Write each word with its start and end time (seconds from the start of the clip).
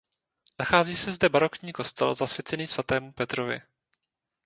Nachází 0.59 0.95
se 0.95 1.11
zde 1.11 1.29
barokní 1.29 1.73
kostel 1.73 2.15
zasvěcený 2.15 2.67
Svatému 2.67 3.11
Petrovi. 3.11 3.61